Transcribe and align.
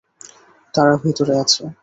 তারা 0.73 0.93
ভিতরে 1.03 1.33
আছে। 1.43 1.63